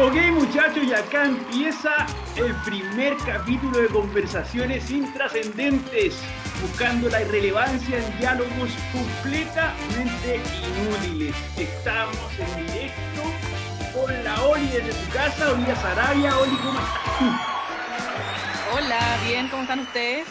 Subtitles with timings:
[0.00, 6.22] Ok muchachos, y acá empieza el primer capítulo de conversaciones intrascendentes,
[6.62, 11.34] buscando la irrelevancia en diálogos completamente inútiles.
[11.56, 13.22] Estamos en directo
[13.92, 16.38] con la Oli desde su casa, Oli Sarabia.
[16.38, 18.76] Oli, ¿cómo estás tú?
[18.76, 20.28] Hola, bien, ¿cómo están ustedes?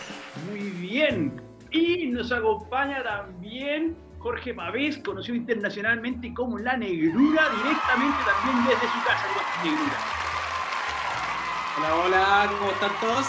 [0.50, 1.42] Muy bien.
[1.72, 9.04] Y nos acompaña también Jorge Pavés, conocido internacionalmente como La Negrura, directamente también desde su
[9.06, 9.26] casa,
[9.64, 9.98] Negrura.
[11.78, 13.28] Hola, hola, ¿cómo están todos?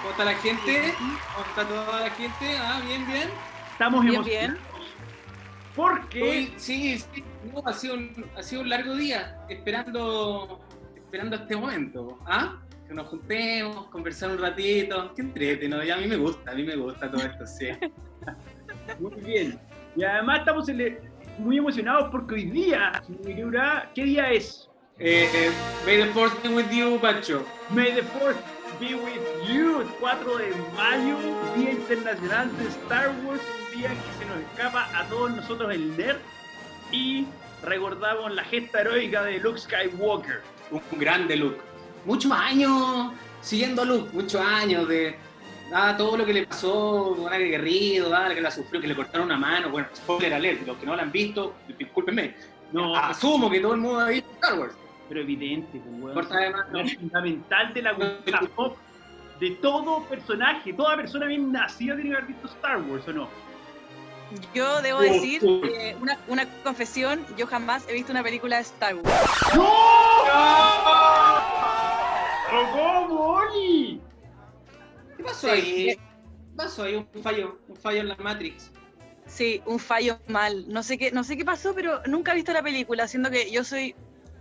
[0.00, 0.94] ¿Cómo está la gente?
[0.98, 2.56] ¿Cómo está toda la gente?
[2.58, 3.28] Ah, bien, bien.
[3.72, 4.52] Estamos Bien, emocionados.
[4.54, 4.70] bien.
[5.74, 10.60] Porque Hoy, sí, sí, no, ha, sido un, ha sido un largo día esperando,
[10.94, 12.18] esperando este momento.
[12.26, 12.60] ¿Ah?
[12.86, 15.12] Que nos juntemos, conversar un ratito.
[15.14, 17.68] Qué entretenido, y a mí me gusta, a mí me gusta todo esto, sí.
[19.00, 19.60] Muy bien.
[19.96, 20.66] Y además estamos
[21.38, 23.02] muy emocionados porque hoy día,
[23.94, 24.68] ¿qué día es?
[24.98, 25.50] Eh,
[25.86, 27.42] may the force be with you, Pancho.
[27.70, 28.38] May the Force
[28.78, 31.16] be with you, el 4 de mayo,
[31.56, 35.96] Día Internacional de Star Wars, un día que se nos escapa a todos nosotros el
[35.96, 36.18] nerd
[36.92, 37.26] y
[37.62, 40.42] recordamos la gesta heroica de Luke Skywalker.
[40.70, 41.60] Un grande Luke.
[42.04, 45.16] Muchos años siguiendo a Luke, muchos años de
[45.72, 49.26] ah, todo lo que le pasó, un aguerrido, ah, que la sufrió, que le cortaron
[49.26, 49.70] una mano.
[49.70, 52.34] Bueno, spoiler alert, los que no lo han visto, discúlpenme.
[52.72, 54.74] No, Asumo que todo el mundo ha visto Star Wars.
[55.08, 56.14] pero evidente, pues, weón.
[56.14, 56.80] Corta de mano.
[56.80, 58.76] Es fundamental de la cultura pop
[59.40, 63.28] de todo personaje, toda persona bien nacida tiene que haber visto Star Wars, ¿o no?
[64.54, 68.94] Yo debo decir, eh, una, una confesión, yo jamás he visto una película de Star
[68.94, 69.06] Wars.
[69.50, 69.64] ¿Pero
[75.40, 75.60] pasó Sí.
[75.62, 75.86] ahí?
[75.86, 75.98] ¿Qué
[76.56, 76.94] pasó ahí?
[76.94, 78.70] Un fallo, un fallo en la Matrix.
[79.26, 80.68] Sí, un fallo mal.
[80.68, 83.50] No sé qué, no sé qué pasó, pero nunca he visto la película, siendo que
[83.50, 83.94] yo soy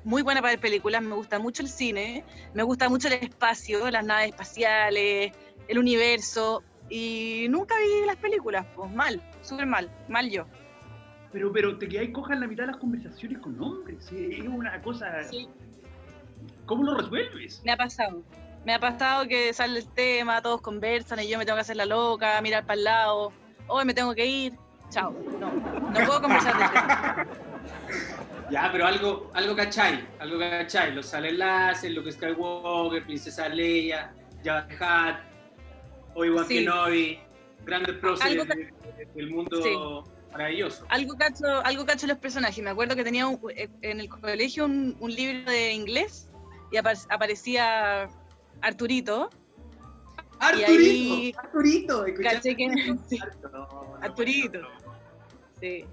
[0.03, 2.23] muy buena para ver películas, me gusta mucho el cine,
[2.54, 5.32] me gusta mucho el espacio, las naves espaciales,
[5.67, 10.45] el universo, y nunca vi las películas, pues mal, súper mal, mal yo.
[11.32, 14.11] Pero, pero te quedáis coja en la mitad de las conversaciones con hombres.
[14.11, 15.23] Es una cosa.
[15.30, 15.48] Sí.
[16.65, 17.61] ¿Cómo lo resuelves?
[17.64, 18.23] Me ha pasado.
[18.65, 21.77] Me ha pasado que sale el tema, todos conversan y yo me tengo que hacer
[21.77, 23.31] la loca, mirar para el lado.
[23.67, 24.53] Hoy me tengo que ir.
[24.89, 25.11] Chao.
[25.39, 27.27] No, no puedo conversar del tema.
[28.52, 30.93] Ya, pero algo, algo cachai, algo cachai.
[30.93, 34.11] Los sale enlaces, Luke Skywalker, Princesa Leia,
[34.43, 36.53] Jabba the Hutt, Obi-Wan Sí.
[36.55, 37.20] Kenobi,
[37.65, 38.47] grandes próceres
[39.15, 40.86] del mundo maravilloso.
[40.89, 42.64] Algo cacho, algo cacho los personajes.
[42.64, 46.27] Me acuerdo que tenía un- eh, en el colegio un, un libro de inglés
[46.71, 48.09] y apa- aparecía
[48.61, 49.30] Arturito.
[50.39, 53.20] Arturito, ahí- Arturito, Caché que- sí,
[54.02, 54.61] Arturito.
[55.59, 55.86] Sí.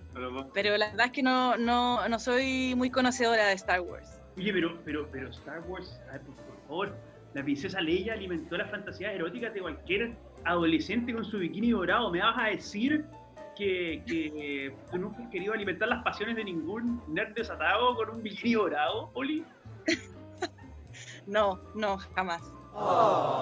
[0.54, 4.20] Pero la verdad es que no, no, no soy muy conocedora de Star Wars.
[4.36, 6.96] Oye, pero, pero, pero Star Wars, ay, por, por favor,
[7.34, 12.10] la princesa Leia alimentó las fantasías eróticas de cualquier adolescente con su bikini dorado.
[12.12, 13.04] ¿Me vas a decir
[13.56, 18.22] que, que tú nunca has querido alimentar las pasiones de ningún nerd desatado con un
[18.22, 19.44] bikini dorado, Oli?
[21.26, 22.40] No, no, jamás.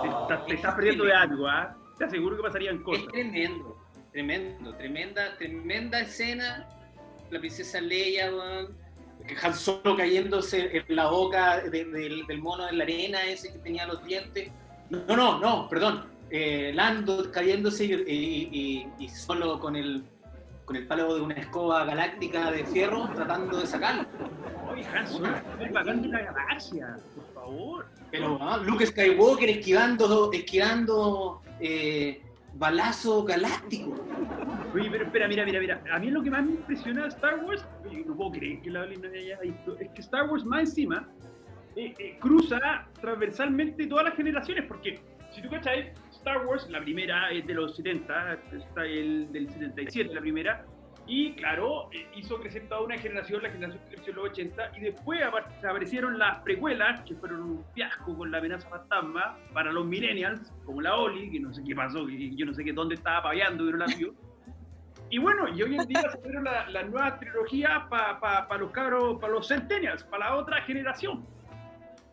[0.02, 1.76] Te, estás- te estás perdiendo de algo, ¿ah?
[1.98, 3.06] Te aseguro que pasarían Es cosas.
[3.08, 3.76] tremendo,
[4.12, 6.68] tremendo, tremenda, tremenda escena.
[7.30, 8.76] La princesa Leia, weón,
[9.42, 13.58] Han Solo cayéndose en la boca de- del, del mono en la arena ese que
[13.58, 14.50] tenía los dientes.
[14.90, 16.04] No, no, no, perdón.
[16.30, 20.04] Eh, Lando cayéndose y, y- y- y solo con el,
[20.66, 24.04] con el palo de una escoba galáctica de fierro tratando de sacarlo.
[24.70, 25.28] Oye, Han Solo,
[25.72, 26.98] bacán de la galaxia,
[27.44, 27.86] favor.
[28.10, 32.22] Pero ah, Luke Skywalker esquivando, esquivando eh,
[32.54, 33.94] balazo galáctico.
[34.74, 35.82] Oye, pero espera, mira, mira, mira.
[35.92, 38.70] A mí lo que más me impresiona de Star Wars, oye, no puedo creer que
[38.70, 41.08] la no haya visto, es que Star Wars más encima
[41.76, 45.00] eh, eh, cruza transversalmente todas las generaciones, porque
[45.32, 50.14] si tú cachai, Star Wars, la primera es de los 70, está el del 77,
[50.14, 50.64] la primera,
[51.06, 54.72] y claro, eh, hizo crecer toda una generación, la generación que creció en los 80,
[54.76, 59.70] y después apar- aparecieron las precuelas, que fueron un fiasco con la amenaza fantasma para
[59.70, 62.72] los millennials, como la Oli, que no sé qué pasó, que yo no sé qué
[62.72, 64.14] dónde estaba paviando, pero la vio.
[65.10, 69.34] Y bueno, y hoy en día salieron la, la nueva trilogía para los cabros, para
[69.34, 71.24] los centennials, para la otra generación.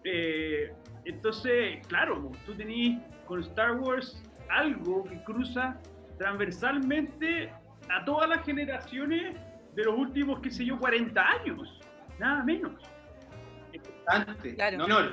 [0.03, 0.71] Eh,
[1.05, 5.77] entonces, claro, tú tenés con Star Wars algo que cruza
[6.17, 7.51] transversalmente
[7.89, 9.35] a todas las generaciones
[9.75, 11.79] de los últimos, qué sé yo, 40 años,
[12.19, 12.73] nada menos.
[13.73, 14.55] Importante.
[14.55, 14.77] Claro.
[14.79, 15.11] No, no, no.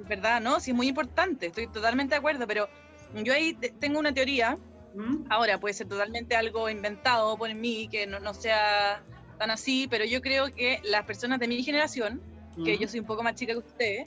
[0.00, 0.60] Es verdad, ¿no?
[0.60, 2.68] Sí, es muy importante, estoy totalmente de acuerdo, pero
[3.14, 4.56] yo ahí te- tengo una teoría,
[4.94, 5.24] ¿Mm?
[5.30, 9.02] ahora puede ser totalmente algo inventado por mí, que no, no sea
[9.38, 12.20] tan así, pero yo creo que las personas de mi generación
[12.64, 14.06] que yo soy un poco más chica que ustedes,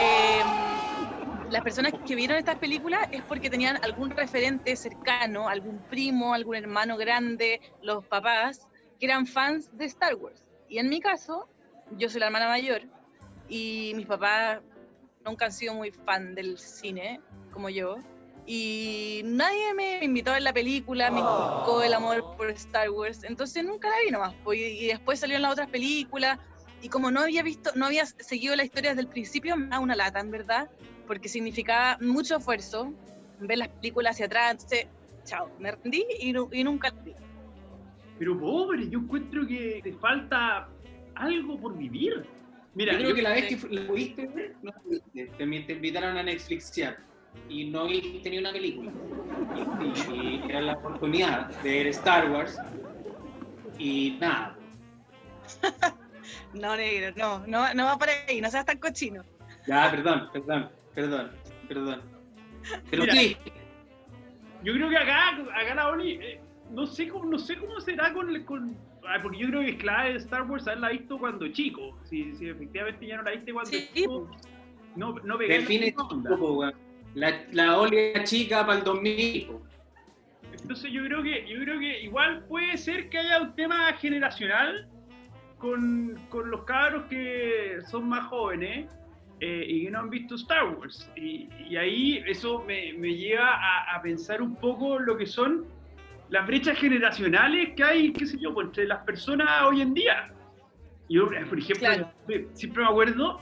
[0.00, 0.42] eh,
[1.54, 6.56] las personas que vieron estas películas es porque tenían algún referente cercano, algún primo, algún
[6.56, 8.66] hermano grande, los papás,
[8.98, 10.42] que eran fans de Star Wars.
[10.68, 11.48] Y en mi caso,
[11.92, 12.82] yo soy la hermana mayor
[13.48, 14.62] y mis papás
[15.24, 17.20] nunca han sido muy fan del cine
[17.52, 17.98] como yo.
[18.46, 23.64] Y nadie me invitó a la película, me inculcó el amor por Star Wars, entonces
[23.64, 24.34] nunca la vi nomás.
[24.42, 26.36] pues, Y después salieron las otras películas,
[26.82, 29.78] y como no había visto, no había seguido la historia desde el principio, me da
[29.78, 30.68] una lata, en verdad,
[31.06, 32.92] porque significaba mucho esfuerzo
[33.38, 34.86] ver las películas hacia atrás, entonces,
[35.24, 37.14] chao, me rendí y, nu- y nunca la vi.
[38.18, 40.68] Pero pobre, yo encuentro que te falta
[41.16, 42.24] algo por vivir.
[42.74, 44.72] Mira, yo creo yo- que la vez que la pudiste ver, no.
[45.12, 46.96] Te, te invitaron a Netflixiar
[47.48, 48.92] y no viste ni una película.
[49.56, 52.60] Y, y- y era la oportunidad de ver Star Wars
[53.78, 54.56] y nada.
[56.54, 59.22] No, negro, no, no, no va por ahí, no seas tan cochino.
[59.66, 61.30] Ya, perdón, perdón, perdón,
[61.68, 62.00] perdón.
[62.90, 63.14] Pero Mira.
[63.14, 63.36] sí,
[64.62, 68.12] yo creo que acá, acá la Oli, eh, no sé cómo, no sé cómo será
[68.12, 68.76] con, el- con
[69.06, 71.98] ah, porque yo creo que es clave de Star Wars haberla visto cuando chico.
[72.04, 74.30] Si, si efectivamente ya no la viste cuando Sí, chico,
[74.96, 75.94] no, no define.
[77.14, 79.46] La, la Olia chica para el 2000.
[79.46, 79.62] po.
[80.52, 84.88] Entonces yo creo que yo creo que igual puede ser que haya un tema generacional
[85.58, 88.86] con, con los cabros que son más jóvenes
[89.46, 91.10] eh, y que no han visto Star Wars.
[91.16, 95.66] Y, y ahí eso me, me lleva a, a pensar un poco lo que son
[96.30, 100.32] las brechas generacionales que hay, qué sé yo, pues, entre las personas hoy en día.
[101.10, 102.10] Yo, por ejemplo, Claro.
[102.54, 103.40] siempre me acuerdo,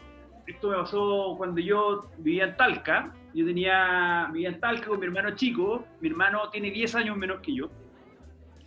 [0.48, 5.06] esto me pasó cuando yo vivía en Talca, yo tenía, vivía en Talca con mi
[5.06, 7.70] hermano chico, mi hermano tiene 10 años menos que yo,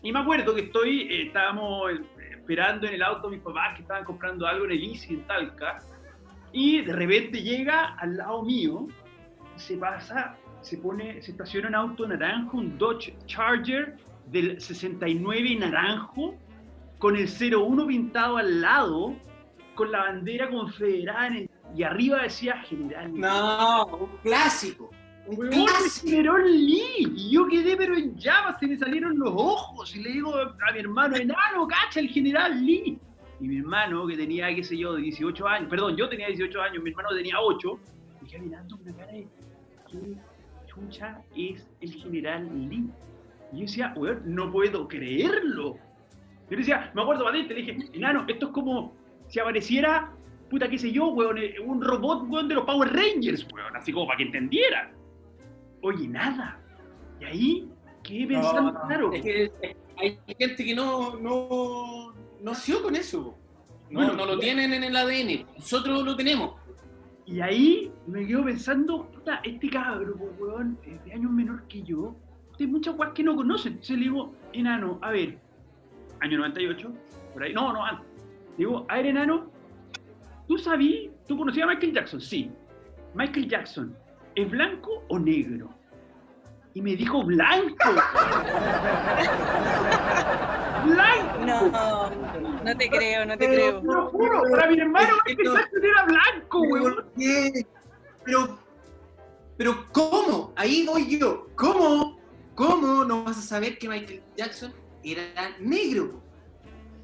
[0.01, 1.91] y me acuerdo que estoy, eh, estábamos
[2.31, 5.27] esperando en el auto a mis papás que estaban comprando algo en el ICI en
[5.27, 5.79] Talca,
[6.55, 8.87] y de repente llega al lado mío,
[9.57, 13.97] se pasa, se pone, se estaciona un auto naranjo, un Dodge Charger
[14.27, 16.35] del 69 naranjo,
[16.97, 19.15] con el 01 pintado al lado,
[19.75, 23.13] con la bandera confederada en el- y arriba decía General.
[23.13, 24.91] No, un clásico.
[25.27, 26.37] Un clásico.
[26.37, 27.11] Lee.
[27.17, 29.93] Y yo quedé pero en llamas, se me salieron los ojos.
[29.93, 32.97] Y le digo a mi hermano, enano, cacha, el General Lee.
[33.39, 36.83] Y mi hermano, que tenía, qué sé yo, 18 años, perdón, yo tenía 18 años,
[36.83, 37.79] mi hermano tenía 8,
[38.21, 39.27] me quedé mirando una cara de,
[39.89, 40.15] ¿qué
[40.67, 42.89] chucha es el General Lee?
[43.51, 45.75] Y yo decía, weón, no puedo creerlo.
[46.49, 48.93] Yo le decía, me acuerdo patente, le dije, enano, esto es como
[49.27, 50.11] si apareciera,
[50.49, 53.91] puta, qué sé yo, weón, eh, un robot, weón, de los Power Rangers, weón, así
[53.91, 54.91] como para que entendiera.
[55.81, 56.59] Oye, nada.
[57.19, 57.69] Y ahí
[58.03, 59.13] quedé pensando, No, claro.
[59.13, 59.51] Es que
[59.97, 63.37] hay gente que no, no nació con eso.
[63.89, 65.45] No, Bueno, no lo tienen en el ADN.
[65.55, 66.55] Nosotros lo tenemos.
[67.25, 72.15] Y ahí me quedo pensando, puta, este cabro, weón, es de años menor que yo,
[72.59, 73.73] hay muchas cosas que no conocen.
[73.73, 75.37] Entonces le digo, enano, a ver,
[76.21, 76.91] año 98,
[77.33, 78.07] por ahí, no, no, antes.
[78.57, 79.51] Le digo, a ver, enano,
[80.47, 82.21] ¿tú sabías, tú conocías a Michael Jackson?
[82.21, 82.49] Sí.
[83.13, 83.95] Michael Jackson,
[84.35, 85.69] ¿es blanco o negro?
[86.73, 87.75] Y me dijo, blanco.
[90.85, 91.14] blanco.
[91.61, 92.09] No,
[92.63, 93.81] no te creo, no te Pero- creo.
[93.81, 97.05] Te lo juro, para mi hermano Es que Michael no- Jackson era blanco, ¿Pero weón.
[98.25, 98.59] Pero,
[99.57, 100.53] pero ¿cómo?
[100.55, 101.47] Ahí voy yo.
[101.55, 102.19] ¿Cómo?
[102.55, 105.23] ¿Cómo no vas a saber que Michael Jackson era
[105.59, 106.21] negro?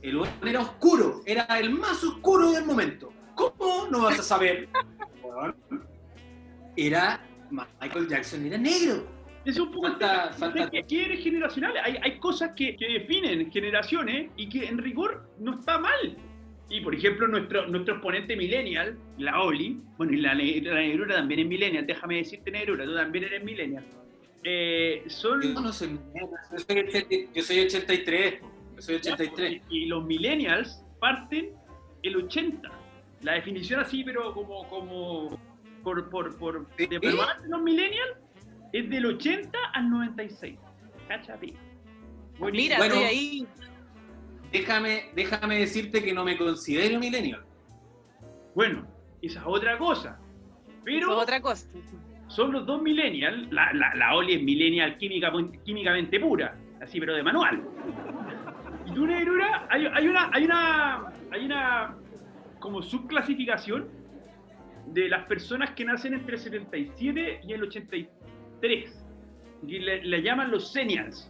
[0.02, 3.12] El weón era oscuro, era el más oscuro del momento.
[3.36, 4.68] ¿Cómo no vas a saber?
[6.76, 9.04] Era Michael Jackson, era negro.
[9.46, 11.74] Es un poco falta- de que quiere generacional.
[11.84, 16.18] Hay, hay cosas que, que definen generaciones y que en rigor no está mal.
[16.70, 21.42] Y por ejemplo, nuestro, nuestro exponente millennial, la Oli, bueno, y la, la negrura también
[21.42, 23.84] es millennial, déjame decirte negrura, tú también eres millennial.
[24.44, 25.42] Eh, son.
[25.42, 28.36] Yo no soy yo soy, 80 yo soy 83.
[28.76, 29.62] Yo soy 83.
[29.70, 31.50] Y los millennials parten
[32.04, 32.70] el 80.
[33.24, 35.40] La definición así, pero como, como
[35.84, 36.88] por, por, por ¿Sí?
[36.88, 38.18] de peruano, los millennials
[38.74, 40.58] es del 80 al 96.
[41.08, 41.54] Cáchate.
[42.40, 42.52] Buenísimo.
[42.52, 42.94] Mira, Bueno.
[42.96, 43.48] estoy ahí.
[44.52, 47.44] Déjame, déjame decirte que no me considero millennial.
[48.54, 48.86] Bueno,
[49.22, 50.20] esa es otra cosa.
[50.84, 51.68] Pero es otra cosa.
[52.28, 53.52] son los dos millennials.
[53.52, 55.32] La, la, la Oli es millennial química,
[55.64, 57.62] químicamente pura, así, pero de manual.
[58.88, 61.96] Y tú, negrura, hay, hay una, hay una, hay una
[62.60, 63.88] como subclasificación
[64.88, 68.08] de las personas que nacen entre el 77 y el 83.
[69.68, 71.30] Y le, le llaman los senials.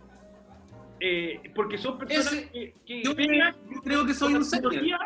[0.99, 4.99] Eh, porque son personas Ese- que, que Yo, pegan yo creo que soy un senior.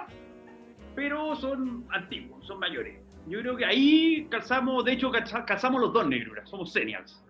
[0.93, 2.99] pero son antiguos, son mayores.
[3.27, 7.21] Yo creo que ahí calzamos, de hecho, calza- calzamos los dos negruras, somos seniors.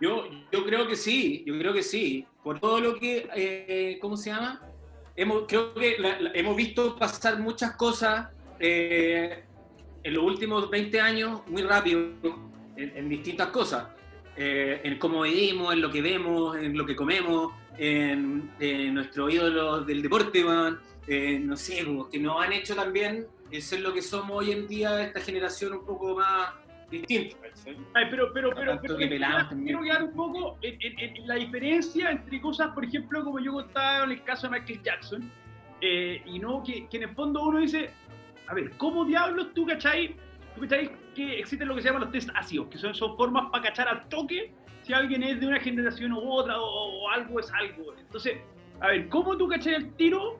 [0.00, 2.26] Yo, yo creo que sí, yo creo que sí.
[2.42, 4.60] Por todo lo que, eh, ¿cómo se llama?
[5.16, 9.44] Hemos, creo que la- la- hemos visto pasar muchas cosas eh,
[10.02, 12.10] en los últimos 20 años muy rápido
[12.76, 13.88] en, en distintas cosas.
[14.36, 19.28] Eh, en cómo vivimos, en lo que vemos, en lo que comemos, en, en nuestro
[19.28, 20.78] ídolo del deporte, weón.
[21.06, 24.52] Eh, no sé, como que nos han hecho también eh, ser lo que somos hoy
[24.52, 26.52] en día, esta generación un poco más
[26.90, 27.36] distinta.
[27.94, 31.34] Ay, pero, pero, pero, pero que pelamos quiero- quedar un poco en, en- en la
[31.34, 35.30] diferencia entre cosas, por ejemplo, como yo contaba en el caso de Michael Jackson,
[35.80, 37.90] eh, y no que, que en el fondo uno dice,
[38.46, 40.14] a ver, ¿cómo diablos tú cachai?
[40.60, 43.50] ¿Tú cachai que existen lo que se llaman los test ácidos, que son, son formas
[43.50, 44.52] para cachar al toque
[44.82, 47.94] si alguien es de una generación u otra o, o algo es algo?
[47.98, 48.36] Entonces,
[48.80, 50.38] a ver, ¿cómo tú cachai el tiro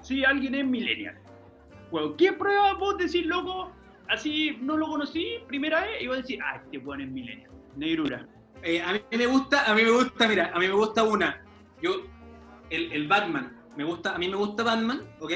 [0.00, 1.16] si alguien es millennial?
[1.92, 3.70] Bueno, ¿qué prueba vos decís, loco?
[4.08, 7.50] Así no lo conocí, primera vez, y vos decís, ah, este weón es millennial.
[7.76, 8.26] Negrura.
[8.64, 11.44] Eh, a mí me gusta, a mí me gusta, mira, a mí me gusta una.
[11.80, 12.02] Yo,
[12.70, 15.32] el, el Batman, me gusta, a mí me gusta Batman, ¿ok?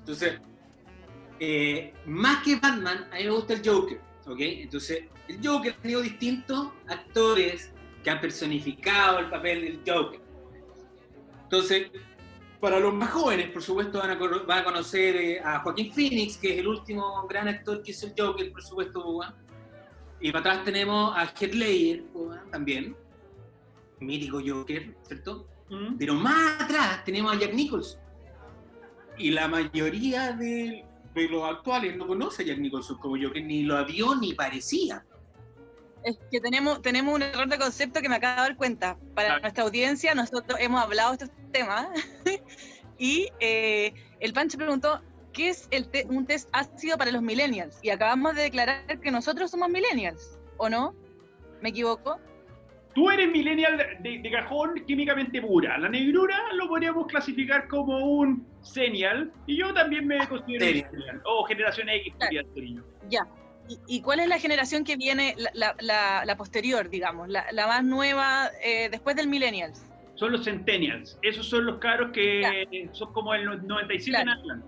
[0.00, 0.40] Entonces,
[1.44, 4.38] eh, más que Batman, a mí me gusta el Joker, ¿ok?
[4.38, 7.72] Entonces, el Joker ha tenido distintos actores
[8.04, 10.20] que han personificado el papel del Joker.
[11.42, 11.90] Entonces,
[12.60, 15.92] para los más jóvenes, por supuesto, van a, cono- van a conocer eh, a Joaquín
[15.92, 19.20] Phoenix, que es el último gran actor que hizo el Joker, por supuesto.
[20.20, 22.04] Y para atrás tenemos a Heath Ledger,
[22.52, 22.94] también.
[23.98, 25.48] Mítico Joker, ¿cierto?
[25.70, 25.96] ¿Mm?
[25.98, 28.00] Pero más atrás tenemos a Jack Nicholson.
[29.18, 30.84] Y la mayoría de,
[31.14, 35.04] de los actuales no conoce a Jack Nicholson como Joker, ni lo vio ni parecía.
[36.04, 38.96] Es que tenemos, tenemos un error de concepto que me acabo de dar cuenta.
[39.14, 41.86] Para nuestra audiencia, nosotros hemos hablado de estos temas
[42.98, 45.00] y eh, el Pancho preguntó,
[45.32, 47.78] ¿qué es el te- un test ácido para los millennials?
[47.82, 50.94] Y acabamos de declarar que nosotros somos millennials, ¿o no?
[51.60, 52.18] ¿Me equivoco?
[52.94, 55.78] Tú eres millennial de, de cajón químicamente pura.
[55.78, 60.90] La negrura lo podríamos clasificar como un senial, y yo también me considero un Senial.
[60.90, 61.22] senial.
[61.24, 62.82] O generación X, yo.
[63.08, 63.26] Ya.
[63.68, 67.66] ¿Y, y cuál es la generación que viene, la, la- la- posterior, digamos, la, la
[67.66, 69.84] más nueva eh, después del millennials?
[70.16, 71.18] Son los centennials.
[71.22, 74.38] Esos son los caros que son como el 97 en Claro.
[74.40, 74.66] adelante.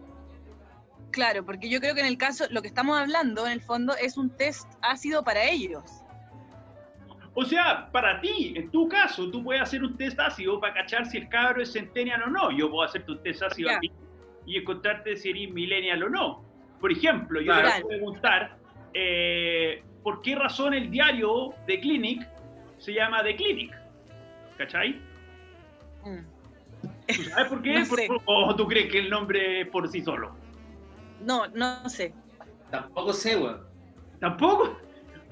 [1.10, 3.94] Claro, porque yo creo que en el caso, lo que estamos hablando en el fondo
[3.96, 5.82] es un test ácido para ellos.
[7.36, 11.04] O sea, para ti, en tu caso, tú puedes hacer un test ácido para cachar
[11.06, 12.50] si el cabro es centennial o no.
[12.52, 13.76] Yo puedo hacerte un test ácido Ya.
[13.76, 13.90] a ti
[14.46, 16.44] y encontrarte si eres millennial o no.
[16.80, 17.68] Por ejemplo, yo Claro.
[17.76, 18.56] te voy a preguntar
[18.92, 22.28] eh, por qué razón el diario de Clinic
[22.78, 23.74] se llama The Clinic.
[24.56, 25.00] ¿Cachai?
[26.04, 26.18] Mm.
[27.08, 27.74] ¿Tú sabes por qué?
[27.80, 28.08] No sé.
[28.26, 30.36] ¿O tú crees que el nombre es por sí solo?
[31.20, 32.14] No, no sé.
[32.70, 33.60] Tampoco sé, weón.
[34.20, 34.78] ¿Tampoco?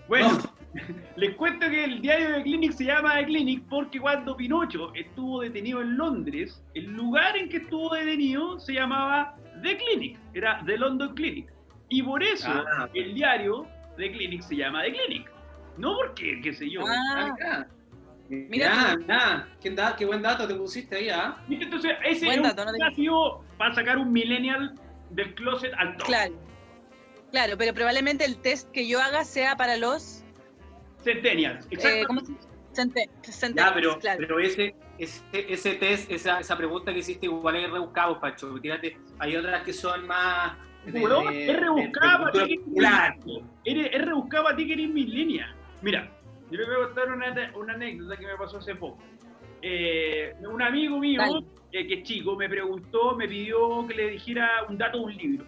[0.09, 0.52] Bueno, No.
[1.17, 5.41] les cuento que el diario de Clinic se llama The Clinic porque cuando Pinocho estuvo
[5.43, 10.79] detenido en Londres, el lugar en que estuvo detenido se llamaba The Clinic, era The
[10.79, 11.53] London Clinic.
[11.89, 12.89] Y por eso Ah.
[12.95, 15.31] el diario The Clinic se llama The Clinic.
[15.77, 16.81] No porque, qué sé yo.
[16.87, 17.69] Ah, Acá.
[18.29, 21.37] Mira Mira, mira, qué, da- qué buen dato te pusiste ahí, ¿ah?
[21.49, 21.65] ¿Viste?
[21.67, 24.75] Entonces, ese Buen es dato, un no te- desafío para sacar un millennial
[25.11, 26.07] del closet al top.
[26.07, 26.35] claro.
[27.31, 30.22] Claro, pero probablemente el test que yo haga sea para los
[31.03, 32.07] Centennials, eh, exacto.
[32.07, 32.33] ¿cómo se
[32.73, 34.19] cente- Ya, centennials, pero, claro.
[34.21, 38.55] pero ese, ese, ese test, esa, esa pregunta que hiciste igual es rebuscado, Pacho.
[38.61, 40.57] Tírate, hay otras que son más...
[40.93, 41.53] de- es de
[42.33, 43.17] para ti que popular.
[43.65, 45.55] eres, es rebuscada para ti que eres milenia.
[45.83, 46.11] Mira,
[46.51, 48.99] yo les voy a contar una, una anécdota que me pasó hace poco.
[49.61, 51.21] Eh, un amigo mío,
[51.71, 55.17] eh, que es chico, me preguntó, me pidió que le dijera un dato de un
[55.17, 55.47] libro.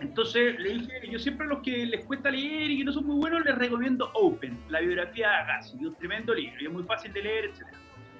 [0.00, 3.06] Entonces le dije, yo siempre a los que les cuesta leer y que no son
[3.06, 6.66] muy buenos, les recomiendo Open, la biografía de Agassi, que es un tremendo libro, y
[6.66, 7.62] es muy fácil de leer, etc.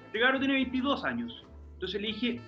[0.06, 1.44] Este cabrón tiene 22 años.
[1.74, 2.40] Entonces le dije,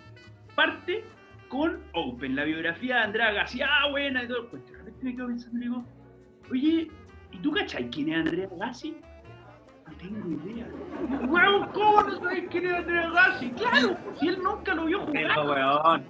[0.55, 1.05] parte
[1.49, 3.61] con Open, la biografía de Andrea Agassi.
[3.63, 4.73] Ah, buena, y todo el cuento.
[4.73, 5.85] De repente me quedo pensando y digo,
[6.51, 6.91] oye,
[7.33, 8.97] ¿y tú cachai quién es Andrea Agassi?
[9.87, 10.67] No tengo idea.
[11.29, 13.51] Weón, ¿cómo no sabes quién es Andrea Agassi?
[13.51, 15.47] Claro, si él nunca lo vio Pero, jugar.
[15.85, 16.05] weón.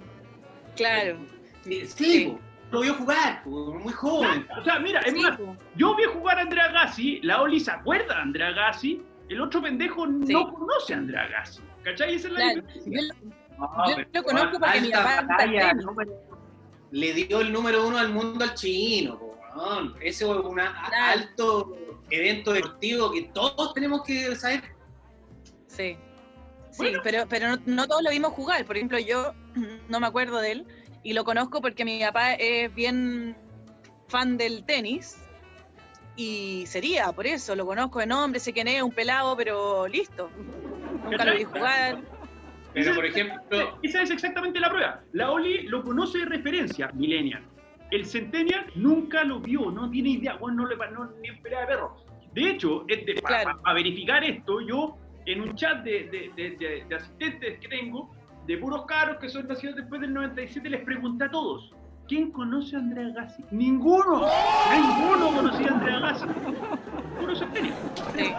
[0.75, 1.17] Claro.
[1.63, 2.37] Sí, Sí.
[2.71, 4.47] Lo vio jugar, po, muy joven.
[4.59, 5.55] O sea, mira, es Sí, más, po.
[5.75, 9.61] yo vi jugar a Andrea Agassi, la Oli se acuerda de Andrea Agassi, el otro
[9.61, 10.33] pendejo Sí.
[10.33, 11.61] no conoce a Andrea Agassi.
[11.83, 12.15] ¿Cachai?
[12.15, 12.61] Esa es la Claro.
[12.61, 13.01] diferencia.
[13.01, 15.73] Yo- No, Yo pero, lo conozco porque mi papá batalla,
[16.91, 19.35] Le dio el número uno al mundo al chino, po.
[19.99, 20.73] Ese es un Claro.
[20.91, 21.75] alto
[22.11, 24.61] evento deportivo que todos tenemos que saber.
[25.67, 25.97] Sí.
[26.69, 26.99] Sí, Bueno.
[27.03, 28.63] pero, pero no, no todos lo vimos jugar.
[28.65, 29.33] Por ejemplo, yo
[29.89, 30.67] no me acuerdo de él
[31.07, 33.33] y lo conozco porque mi papá es bien
[34.09, 35.15] fan del tenis.
[36.17, 40.29] Y sería, por eso, lo conozco de nombre, sé quién es, un pelado, pero listo.
[41.05, 42.01] Nunca lo vi jugar.
[42.73, 43.79] Pero, por ejemplo...
[43.83, 45.01] Esa es exactamente la prueba.
[45.13, 47.41] La Oli lo conoce de referencia, Millennial.
[47.89, 51.61] El Centennial nunca lo vio, no tiene idea, bueno, no le no, ni en pelea
[51.61, 51.95] de perro.
[52.33, 52.85] De hecho,
[53.23, 58.13] para verificar esto, yo en un chat de, de, de, asistentes que tengo,
[58.47, 61.73] de puros caros que son nacidos después del 97, les pregunté a todos,
[62.07, 63.43] ¿quién conoce a Andrea Gassi?
[63.51, 64.25] Ninguno,
[64.71, 66.25] ninguno conocía a Andrea Gassi.
[67.19, 67.75] Puro Centennial.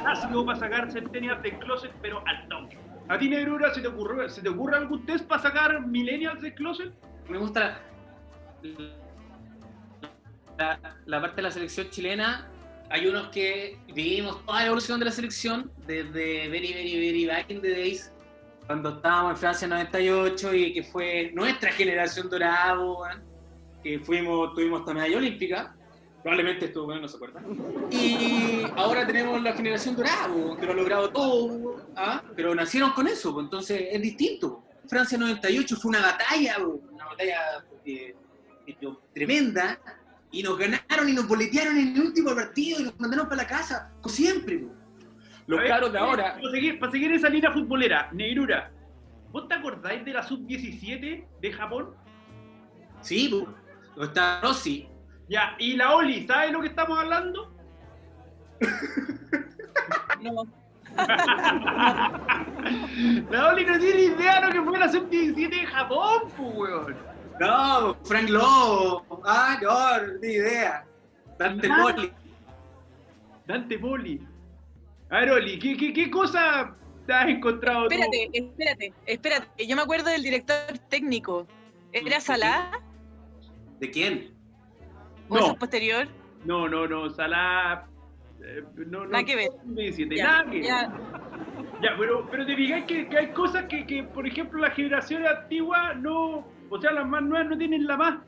[0.06, 2.78] Ácido para sacar Centennial del closet, pero al toque.
[3.08, 6.54] ¿A ti, Negrura, se te ocurre, se te ocurre algún test para sacar millennials del
[6.54, 6.92] closet?
[7.28, 7.78] Me gusta
[10.56, 12.48] la, la, parte de la selección chilena.
[12.90, 17.50] Hay unos que vivimos toda la evolución de la selección, desde very, very, very back
[17.50, 18.12] in the days,
[18.68, 23.22] cuando estábamos en Francia 98 y que fue nuestra generación dorada,
[23.82, 25.74] que fuimos, tuvimos esta medalla olímpica.
[26.22, 27.42] Probablemente estuvo bueno, no se acuerda.
[27.90, 30.28] Y ahora tenemos la generación dorada,
[30.60, 32.22] que lo ha logrado todo, ¿ah?
[32.36, 34.62] pero nacieron con eso, entonces es distinto.
[34.86, 38.14] Francia 98 fue una batalla, una batalla eh,
[39.14, 39.80] tremenda,
[40.30, 43.48] y nos ganaron y nos boletearon en el último partido y nos mandaron para la
[43.48, 44.66] casa, como siempre.
[45.48, 46.34] Los caros de ahora.
[46.34, 48.70] Para seguir, para seguir, esa línea futbolera, Negrura,
[49.30, 51.94] ¿vos te acordáis de la sub-17 de Japón?
[53.00, 53.46] Sí, pues,
[54.08, 54.88] está Rossi,
[55.28, 57.52] ya, y la Oli, ¿sabes lo que estamos hablando?
[60.20, 60.42] No.
[63.30, 66.96] la Oli no tiene idea de lo que fue la sub-17 de Japón, pues, weón.
[67.38, 69.04] No, Frank Lowe.
[69.24, 70.84] Ah, no, no tiene idea.
[71.38, 72.12] Dante Poli.
[73.46, 74.27] Dante Poli.
[75.10, 76.74] A ver, Oli, ¿qué, qué, qué cosa
[77.06, 79.66] te has encontrado Espérate, espérate, espérate.
[79.66, 81.46] Yo me acuerdo del director técnico.
[81.92, 82.70] ¿Era Salah?
[83.80, 84.34] ¿De quién?
[85.28, 85.54] ¿O no.
[85.56, 86.08] posterior?
[86.44, 87.86] No, no, no, Salah.
[88.42, 89.50] Eh, no, nada que ver.
[90.14, 90.92] ya, nada que ya.
[91.82, 95.26] ya, pero, pero te fijas que, que, hay cosas que, que, por ejemplo, la generación
[95.26, 96.46] antigua no.
[96.70, 98.18] O sea, las más nuevas no tienen la más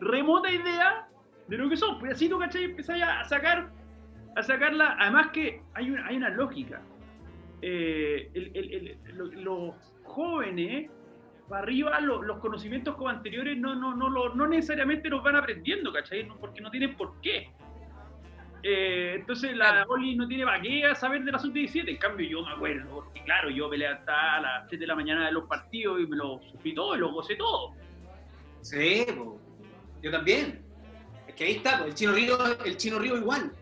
[0.00, 1.06] remota idea
[1.48, 1.98] de lo que son.
[1.98, 2.64] Pues así tú, ¿cachai?
[2.64, 3.70] Empezáis a sacar,
[4.38, 4.96] a sacarla.
[4.98, 6.82] Además que hay una, hay una lógica.
[7.60, 9.74] Eh, el, el, los
[10.04, 10.90] jóvenes
[11.48, 16.28] para arriba los conocimientos como anteriores no, no, no, no necesariamente los van aprendiendo, ¿cachai?
[16.40, 17.50] porque no tienen por qué.
[18.62, 22.52] Eh, entonces la Oli no tiene qué saber de la sub-17, en cambio yo me
[22.52, 26.00] acuerdo, porque claro, yo peleé hasta a las 7 de la mañana de los partidos
[26.00, 27.74] y me lo sufrí todo y lo gocé todo.
[28.60, 29.06] Sí,
[30.02, 30.62] yo también.
[31.26, 33.52] Es que ahí está, el Chino Río, el Chino Río igual.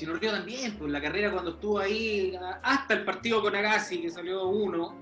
[0.00, 2.32] Chino Río también, pues la carrera cuando estuvo ahí,
[2.62, 4.96] hasta el partido con Agassi, que salió uno,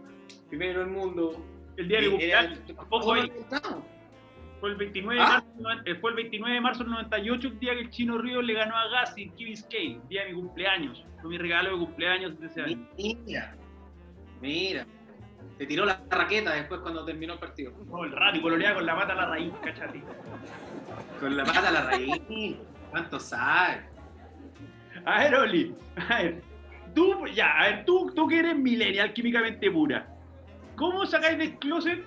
[0.49, 1.41] primero el mundo.
[1.77, 2.59] El día de cumpleaños.
[4.59, 5.45] Fue el 29 de ¿Ah?
[5.63, 8.43] marzo, eh, fue el 29 de marzo del 98, el día que el Chino Río
[8.43, 11.07] le ganó a Gassi en Key Biscayne, día de mi cumpleaños.
[11.21, 12.89] Fue mi regalo de cumpleaños de ese año.
[12.97, 13.57] Mira,
[14.41, 14.87] mira.
[15.59, 17.73] Te tiró la raqueta después cuando terminó el partido.
[17.87, 20.03] No, el rato y coloreaba con la pata a la raíz, cachati.
[21.21, 22.57] Con la pata a la raíz.
[22.91, 23.98] ¿Cuánto sabes?
[25.09, 25.75] A ver, Oli,
[26.11, 26.43] a ver.
[26.95, 30.07] Tú, ya, a ver, tú, tú que eres millennial químicamente pura.
[30.77, 32.05] ¿Cómo sacáis del closet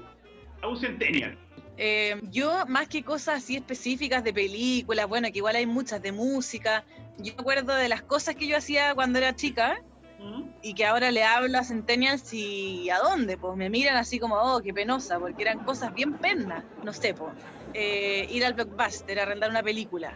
[0.61, 1.35] a un centennial?
[1.77, 6.11] Eh, yo, más que cosas así específicas de películas, bueno, que igual hay muchas de
[6.11, 6.83] música,
[7.17, 9.81] yo me acuerdo de las cosas que yo hacía cuando era chica
[10.19, 10.43] ¿Mm?
[10.61, 14.35] y que ahora le hablo a Centennials y a dónde, pues me miran así como,
[14.35, 17.33] oh, qué penosa, porque eran cosas bien penas, no sé, pues,
[17.73, 20.13] ir al blockbuster, a arrendar una película,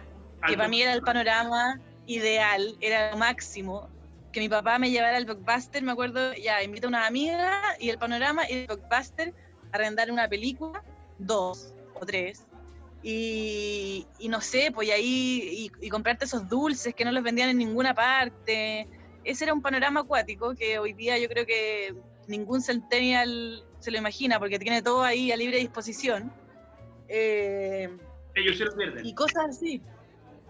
[0.47, 3.89] que para mí era el panorama ideal, era lo máximo,
[4.31, 7.89] que mi papá me llevara al blockbuster, me acuerdo, ya, invito a una amiga y
[7.89, 9.33] el panorama y el blockbuster
[9.71, 10.83] a arrendar una película,
[11.17, 12.45] dos o tres,
[13.07, 17.93] y, no sé, pues ahí, y, comprarte esos dulces que no los vendían en ninguna
[17.93, 18.87] parte.
[19.23, 21.93] Ese era un panorama acuático que hoy día yo creo que
[22.27, 26.33] ningún centennial se lo imagina, porque tiene todo ahí a libre disposición.
[27.07, 27.95] Eh,
[28.33, 29.05] Ellos se lo pierden.
[29.05, 29.83] Y cosas así.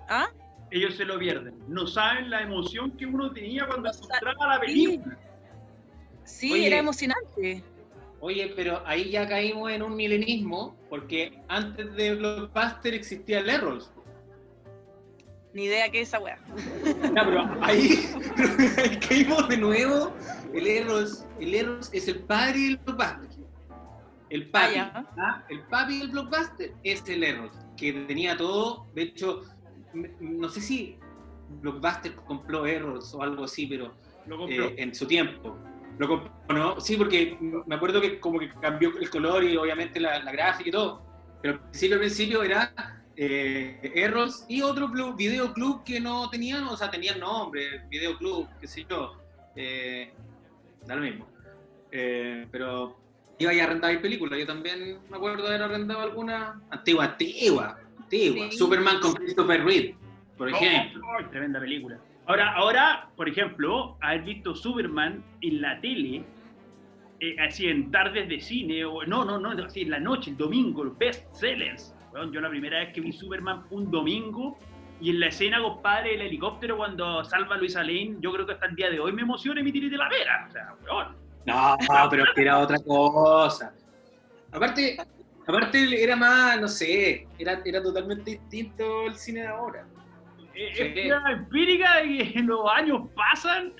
[0.08, 0.30] ¿Ah?
[0.76, 1.56] Ellos se lo pierden.
[1.68, 5.18] No saben la emoción que uno tenía cuando encontraba la película.
[6.26, 7.64] Sí, era emocionante.
[8.20, 13.92] Oye, pero ahí ya caímos en un milenismo, porque antes de Blockbuster existía el Errols.
[15.54, 16.38] Ni idea qué es esa weá.
[17.14, 18.10] pero ahí,
[19.08, 20.14] caímos de nuevo.
[20.54, 23.46] El Errols, el Errols es el padre del Blockbuster.
[24.30, 25.46] El papi, ah, ¿ah?
[25.50, 28.88] el papi del Blockbuster es el Errols, que tenía todo.
[28.94, 29.44] De hecho,
[30.20, 30.98] no sé si
[31.62, 33.94] Blockbuster compró Errors o algo así, pero
[34.50, 35.58] eh, en su tiempo.
[35.98, 36.80] Lo compró, ¿no?
[36.80, 40.70] Sí, porque me acuerdo que como que cambió el color y obviamente la, la gráfica
[40.70, 41.02] y todo.
[41.42, 42.74] Pero al principio, al principio era
[43.18, 48.68] eh, Erros y otro club, videoclub que no tenían, o sea, tenían nombre, videoclub, qué
[48.68, 49.18] sé yo.
[49.56, 50.12] Eh,
[50.86, 51.28] da lo mismo.
[51.92, 52.98] Eh, pero
[53.40, 54.38] iba a arrendar películas.
[54.38, 58.48] Yo también me acuerdo de haber arrendado alguna antigua, antigua, antigua.
[58.50, 58.58] Sí.
[58.58, 59.96] Superman con Christopher Reeve,
[60.38, 61.02] por ejemplo.
[61.06, 62.00] Oh, tremenda película.
[62.28, 66.24] Ahora, ahora, por ejemplo, haber visto Superman en la tele,
[67.20, 70.38] eh, así en tardes de cine, o no, no, no, así en la noche, el
[70.38, 71.96] domingo, los best sellers.
[72.12, 74.58] Weón, yo la primera vez que vi Superman un domingo
[75.02, 78.54] y en la escena, compadre, del helicóptero cuando salva a Luisa Lane, yo creo que
[78.54, 80.46] hasta el día de hoy me emociona y me tiré de la vera.
[80.48, 81.16] O sea, weón.
[81.46, 81.78] No,
[82.10, 83.74] pero era otra cosa.
[84.52, 84.98] Aparte,
[85.48, 89.86] aparte era más, no sé, era, era totalmente distinto el cine de ahora.
[90.54, 91.00] Eh, Sí.
[91.00, 93.74] Es una empírica de que los años pasan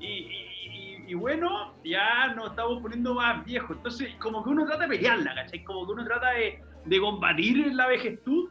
[0.00, 3.76] y, y- y- y bueno, ya nos estamos poniendo más viejos.
[3.76, 5.62] Entonces, como que uno trata de pelearla, ¿cachai?
[5.64, 8.48] Como que uno trata de, de combatir la vejestud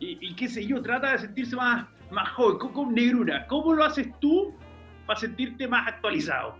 [0.00, 3.46] y, y qué sé yo, trata de sentirse más, más joven, con, con negrura.
[3.46, 4.54] ¿Cómo lo haces tú
[5.06, 6.56] para sentirte más actualizado?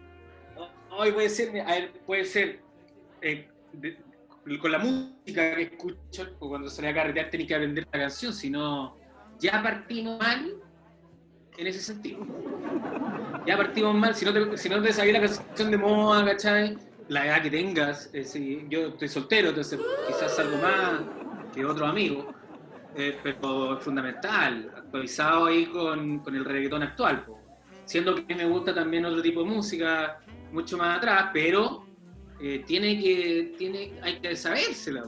[0.90, 2.61] Hoy puede ser, a ver, puede ser
[3.23, 3.97] eh, de-
[4.57, 8.49] con la música que escucho, cuando salí a carretear tenía que aprender la canción, si
[8.49, 8.97] no,
[9.39, 10.55] ya partimos mal
[11.59, 12.27] en ese sentido.
[13.47, 16.79] Ya partimos mal, si no te, si no te sabías la canción de moda, ¿cachai?
[17.09, 21.01] La edad que tengas, eh, si yo estoy soltero, entonces quizás algo más
[21.55, 22.33] que otro amigo,
[22.95, 27.25] eh, pero es fundamental, actualizado ahí con, con el reggaetón actual.
[27.85, 30.21] Siendo que me gusta también otro tipo de música,
[30.53, 31.88] mucho más atrás, pero
[32.40, 35.05] eh, tiene que, tiene, hay que sabérsela.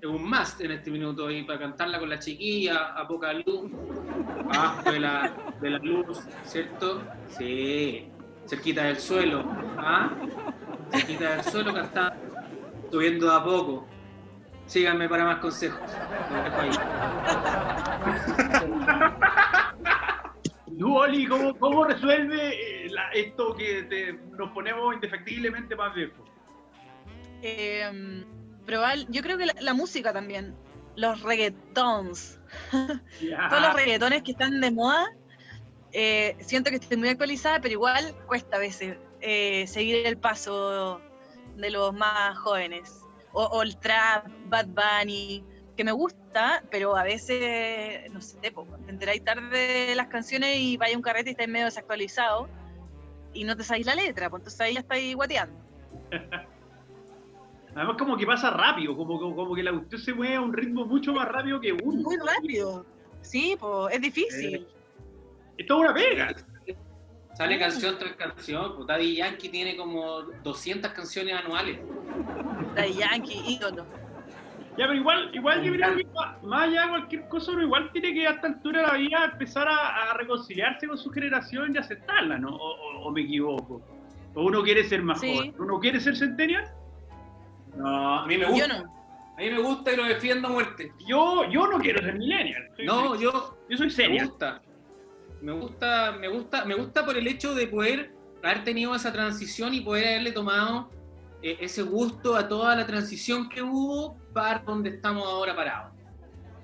[0.00, 3.70] Es un must en este minuto ahí para cantarla con la chiquilla a poca luz,
[4.52, 7.02] abajo de la, de la luz, ¿cierto?
[7.28, 8.08] Sí,
[8.46, 9.44] cerquita del suelo,
[9.78, 10.10] ¿ah?
[10.90, 12.16] Cerquita del suelo cantando,
[12.90, 13.86] subiendo a poco.
[14.66, 15.80] Síganme para más consejos.
[20.78, 26.28] Tú, ¿cómo, cómo resuelve eh, la- esto que te- nos ponemos indefectiblemente más viejos?
[27.42, 28.24] Eh,
[28.64, 30.54] probable- yo creo que la, la música también.
[30.96, 32.38] Los reggaetons.
[32.70, 35.06] Todos los reggaetones que están de moda.
[35.92, 41.00] eh, siento que estoy muy actualizada, pero igual cuesta a veces eh, seguir el paso
[41.56, 43.00] de los más jóvenes.
[43.32, 45.44] O, o el trap, Bad Bunny,
[45.76, 48.52] que me gusta, pero a veces, no sé, te
[48.88, 52.48] enteráis tarde de las canciones y vaya un carrete y estáis medio desactualizado
[53.32, 55.58] y no te sabéis la letra, pues entonces ahí ya estáis guateando.
[57.74, 60.52] Además, como que pasa rápido, como, como, como que la cuestión se mueve a un
[60.52, 62.02] ritmo mucho más rápido que uno.
[62.02, 62.84] Muy rápido.
[63.22, 64.66] Sí, pues es difícil.
[65.56, 66.34] Esto es una pega.
[67.34, 68.74] Sale canción tras canción.
[68.76, 71.78] pues Daddy Yankee tiene como 200 canciones anuales.
[72.76, 73.86] Daddy Yankee, ídolo.
[74.76, 77.90] Ya, pero igual, igual yo creo que más- más allá de cualquier cosa, uno igual
[77.92, 81.74] tiene que a esta altura de la vida empezar a, a reconciliarse con su generación
[81.74, 82.54] y aceptarla, ¿no?
[82.56, 83.82] O, o- o me equivoco.
[84.34, 85.34] O uno quiere ser más Sí.
[85.34, 85.54] joven.
[85.58, 86.64] ¿Uno quiere ser centennial?
[87.76, 88.66] No, a mí me gusta.
[88.66, 89.02] Yo no.
[89.34, 90.92] A mí me gusta y lo defiendo a muerte.
[91.06, 92.68] Yo, yo no quiero ser millennial.
[92.76, 94.26] Soy- No, yo yo soy me senior.
[94.28, 94.60] gusta.
[95.40, 99.74] Me gusta, me gusta, me gusta por el hecho de poder haber tenido esa transición
[99.74, 100.90] y poder haberle tomado
[101.42, 105.92] eh, ese gusto a toda la transición que hubo para donde estamos ahora parados.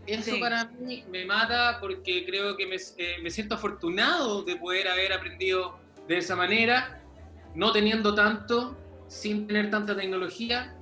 [0.06, 0.40] Eso Sí.
[0.40, 5.12] para mí me mata porque creo que me, eh, me siento afortunado de poder haber
[5.12, 7.02] aprendido de esa manera,
[7.54, 8.76] no teniendo tanto,
[9.08, 10.74] sin tener tanta tecnología,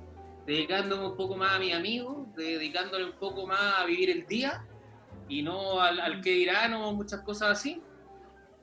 [0.47, 4.65] dedicándome un poco más a mis amigos, dedicándole un poco más a vivir el día
[5.29, 7.81] y no al, al que dirán o muchas cosas así.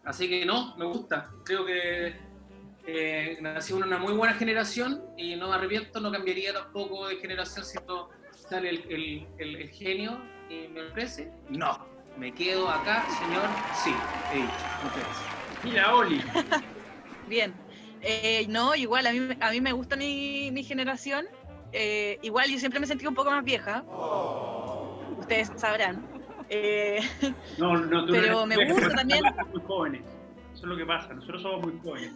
[0.04, 1.30] Así que no, me gusta.
[1.44, 2.16] Creo que
[2.86, 7.16] eh, nací en una muy buena generación y no me arrepiento, no cambiaría tampoco de
[7.16, 8.08] generación si no
[8.48, 10.18] sale el, el- el- el genio
[10.50, 11.30] y me ofrece.
[11.50, 11.86] No,
[12.18, 13.44] me quedo acá, señor.
[13.82, 13.92] Sí,
[14.32, 14.52] he dicho.
[14.82, 15.64] Muchas gracias.
[15.64, 16.22] Mira, Oli.
[17.28, 17.54] Bien.
[18.02, 21.24] Eh, no, igual, a mí, a mí me gusta mi, mi generación.
[21.76, 23.82] Eh, igual yo siempre me sentí un poco más vieja.
[25.18, 26.06] Ustedes sabrán.
[26.48, 27.00] Eh,
[27.58, 30.02] No, no, tú Pero no me gusta también- muy jóvenes.
[30.54, 31.12] Eso es lo que pasa.
[31.14, 32.12] Nosotros somos muy jóvenes.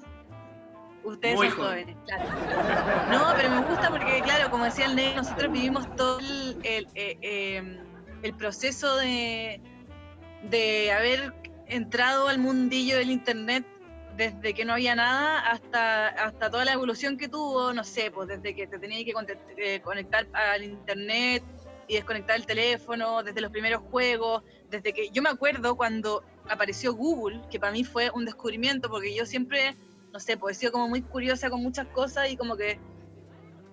[1.03, 2.25] ustedes Muy son jóvenes, claro.
[3.11, 6.87] No, pero me gusta porque, claro, como decía el Ney, nosotros vivimos todo el, el,
[6.95, 7.81] eh, eh,
[8.23, 9.61] el proceso de,
[10.51, 11.33] de haber
[11.67, 13.65] entrado al mundillo del Internet
[14.19, 18.29] desde que no había nada hasta, hasta toda la evolución que tuvo, no sé, pues
[18.29, 19.15] desde que te tenías que
[19.57, 21.43] eh, conectar al Internet
[21.87, 26.95] y desconectar el teléfono, desde los primeros juegos, desde que yo me acuerdo cuando apareció
[26.95, 29.77] Google, que para mí fue un descubrimiento, porque yo siempre
[30.13, 32.79] no sé, pues he sido como muy curiosa con muchas cosas y como que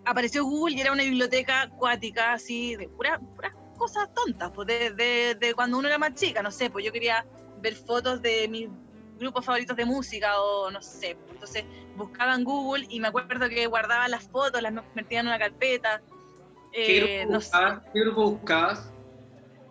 [0.06, 3.20] apareció Google y era una biblioteca acuática, así, de puras
[3.78, 7.26] cosas tontas, pues de, de, cuando uno era más chica, no sé, pues yo quería
[7.62, 8.70] ver fotos de mis
[9.18, 13.50] grupos favoritos de música o no sé, pues entonces buscaba en Google y me acuerdo
[13.50, 16.02] que guardaba las fotos, las metía en una carpeta.
[16.72, 18.92] ¿Qué, grupo, eh, ¿Qué grupo buscabas?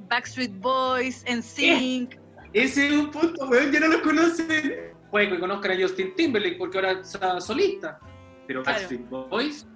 [0.09, 2.19] Backstreet Boys, NSYNC.
[2.53, 4.95] Ese es un punto, weón, ya no los conocen.
[5.11, 7.99] Puede que conozcan a Justin Timberlake porque ahora es solista.
[8.47, 9.67] Pero Backstreet Boys.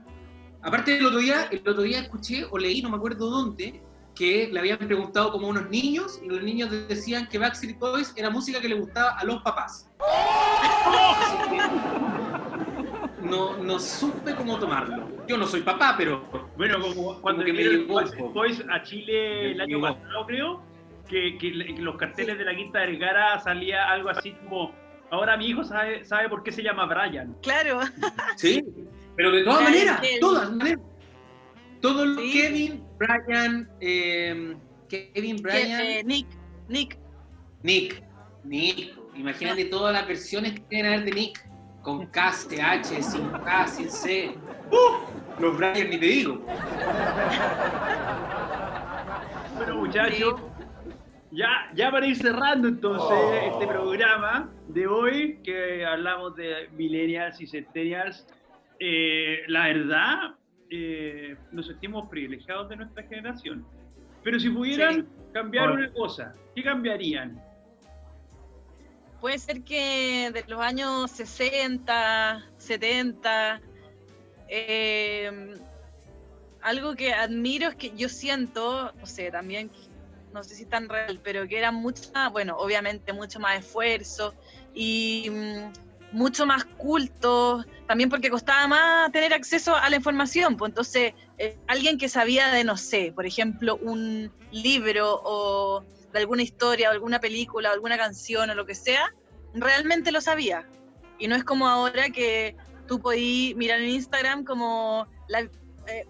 [0.63, 3.81] Aparte, el otro, día, el otro día escuché o leí, no me acuerdo dónde,
[4.19, 8.13] que le habían preguntado como a unos niños y los niños decían que Backstreet Boys
[8.17, 9.89] era música que le gustaba a los papás.
[13.23, 15.09] no, no supe cómo tomarlo.
[15.29, 16.25] Yo no soy papá, pero.
[16.57, 20.63] Bueno, como cuando que me Boys a Chile el año pasado, creo,
[21.09, 24.75] que, que, los carteles de la Quinta Vergara salía algo así como.
[25.11, 27.37] Ahora mi hijo sabe, sabe por qué se llama Brian.
[27.41, 27.81] Claro.
[28.37, 28.63] Sí,
[29.17, 30.88] pero de todas maneras, todas maneras.
[31.81, 34.57] Todos Kevin, Brian, eh,
[34.89, 35.81] Kevin, Brian.
[35.81, 36.27] Eh, Nick,
[36.69, 36.99] Nick.
[37.63, 38.03] Nick,
[38.45, 38.95] Nick.
[39.15, 41.49] Imagínate todas las versiones que tienen haber de Nick.
[41.83, 44.35] Con K, H, sin K, sin C.
[44.71, 45.41] ¡Uh!
[45.41, 46.45] Los Brian ni te digo.
[49.57, 50.41] Bueno, muchachos,
[51.31, 53.53] ya, ya para ir cerrando entonces oh.
[53.53, 58.27] este programa de hoy, que hablamos de millennials y centennials,
[58.81, 60.35] eh, la verdad,
[60.71, 63.67] eh, nos sentimos privilegiados de nuestra generación.
[64.23, 67.43] Pero si pudieran cambiar una cosa, ¿qué cambiarían?
[69.21, 73.61] Puede ser que de los años 60, 70,
[74.49, 75.55] eh,
[76.63, 79.71] algo que admiro es que yo siento, no sé, también,
[80.33, 82.03] no sé si tan real, pero que era mucho,
[82.33, 84.35] bueno, obviamente mucho más esfuerzo
[84.75, 90.59] y mm, mucho más culto, también porque costaba más tener acceso a la información.
[90.59, 96.19] Pues entonces, eh, alguien que sabía de, no sé, por ejemplo, un libro o de
[96.19, 99.13] alguna historia o alguna película o alguna canción o lo que sea,
[99.55, 100.69] realmente lo sabía.
[101.19, 105.49] Y no es como ahora que tú podías mirar en Instagram como eh,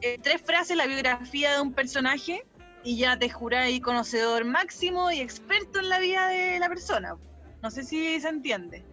[0.03, 2.45] eh, tres frases la biografía de un personaje
[2.83, 7.15] y ya te juráis conocedor máximo y experto en la vida de la persona.
[7.63, 8.85] No sé si se entiende.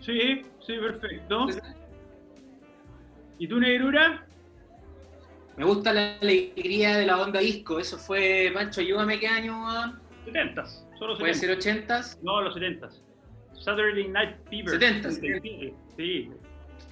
[0.00, 1.46] Sí, sí, perfecto.
[3.40, 4.26] ¿Y tú, Negrura?
[5.56, 7.80] Me gusta la alegría de la onda disco.
[7.80, 9.64] Eso fue, Pancho, ayúdame qué año,
[10.26, 10.66] 70
[10.98, 12.18] solo 70 ¿Puede ser 80s?
[12.22, 12.90] No, los 70
[13.58, 14.78] Saturday Night Fever.
[14.78, 15.10] 70
[15.96, 16.30] sí.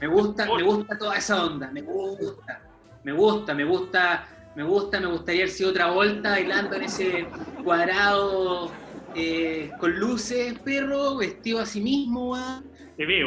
[0.00, 1.70] Me gusta, me gusta toda esa onda.
[1.70, 2.62] Me gusta.
[3.04, 7.26] Me gusta, me gusta, me gusta, me gustaría haber sido otra vuelta bailando en ese
[7.62, 8.72] cuadrado
[9.14, 12.34] eh, con luces, perro, vestido a sí mismo,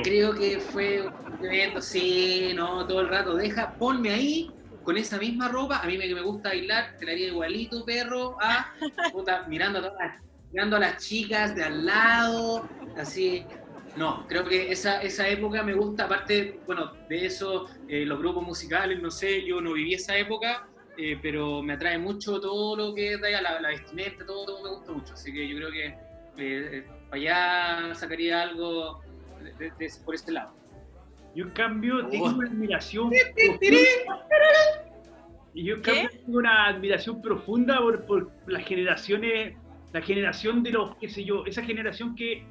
[0.04, 3.36] Creo que fue un sí, no, todo el rato.
[3.36, 4.52] Deja, ponme ahí
[4.84, 5.80] con esa misma ropa.
[5.80, 8.74] A mí me, me gusta bailar, te la haría igualito, perro, a,
[9.48, 13.46] mirando, a todas mirando a las chicas de al lado, así.
[13.96, 18.44] No, creo que esa, esa época me gusta, aparte, bueno, de eso, eh, los grupos
[18.44, 22.96] musicales, no sé, yo no viví esa época, eh, pero me atrae mucho todo lo
[22.96, 25.96] que es la, la vestimenta, todo, me gusta mucho, así que yo creo que
[26.38, 29.02] eh, allá sacaría algo
[30.06, 30.54] por este lado.
[31.36, 33.12] Yo en cambio tengo una admiración
[35.54, 39.56] y yo en cambio tengo una admiración profunda por, las generaciones,
[39.94, 42.46] la generación de los, qué sé yo, esa generación que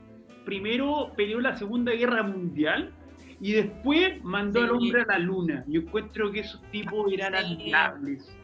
[0.45, 2.93] primero peleó la Segunda Guerra Mundial
[3.41, 5.65] y después mandó al hombre a la luna.
[5.67, 8.37] Yo encuentro que esos tipos eran admirables,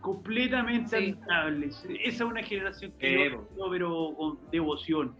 [0.00, 1.84] completamente admirables.
[2.04, 5.14] Esa es una generación que yo pero con devoción.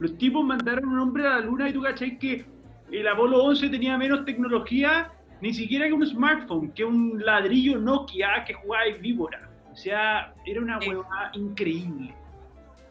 [0.00, 2.44] Los tipos mandaron un hombre a la luna y tú cachai que
[2.90, 8.42] el Apolo 11 tenía menos tecnología, ni siquiera que un smartphone, que un ladrillo Nokia
[8.46, 9.48] que jugaba en víbora.
[9.70, 12.14] O sea, era una huevada increíble.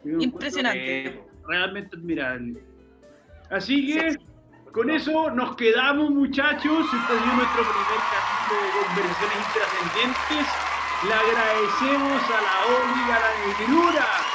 [0.04, 1.20] Impresionante.
[1.46, 2.62] Realmente admirable.
[3.50, 4.16] Así que
[4.72, 6.86] con eso nos quedamos, muchachos.
[6.86, 10.46] Este ha sido nuestro primer capítulo de conversaciones intrascendentes.
[11.06, 14.29] Le agradecemos a la Oli a la Negrura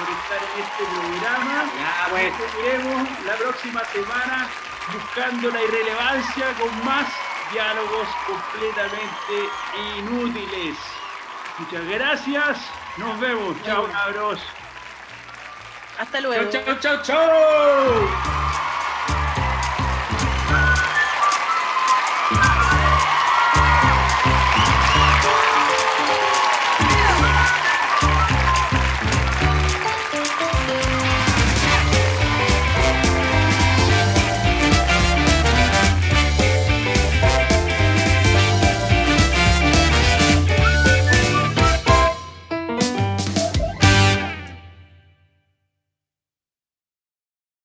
[0.00, 1.64] por estar en este programa.
[1.78, 2.32] Ya, pues.
[2.36, 4.48] Seguiremos la próxima semana
[4.92, 7.06] buscando la irrelevancia con más
[7.52, 9.48] diálogos completamente
[9.98, 10.76] inútiles.
[11.58, 12.58] Muchas gracias.
[12.96, 13.56] Nos vemos.
[13.64, 14.40] Chao, cabros.
[15.98, 16.50] Hasta luego.
[16.50, 18.49] Chao, chao, chao, chao.